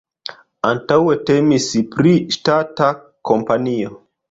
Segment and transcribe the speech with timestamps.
[0.69, 2.91] Antaŭe temis pri ŝtata
[3.33, 3.97] kompanio.